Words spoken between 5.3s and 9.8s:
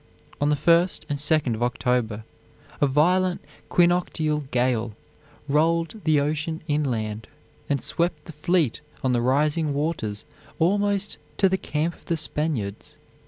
rolled the ocean inland, and swept the fleet on the rising